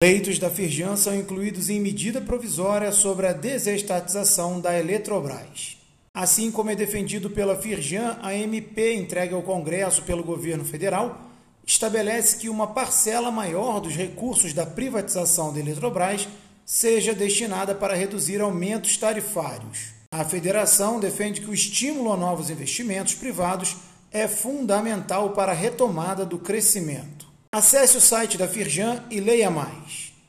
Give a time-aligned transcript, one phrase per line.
[0.00, 5.76] Leitos da Firjan são incluídos em medida provisória sobre a desestatização da Eletrobras.
[6.14, 11.20] Assim como é defendido pela Firjan, a MP entregue ao Congresso pelo governo federal
[11.66, 16.28] estabelece que uma parcela maior dos recursos da privatização da Eletrobras
[16.64, 19.94] seja destinada para reduzir aumentos tarifários.
[20.12, 23.74] A federação defende que o estímulo a novos investimentos privados
[24.12, 27.17] é fundamental para a retomada do crescimento.
[27.58, 30.07] Acesse o site da Firjan e leia mais.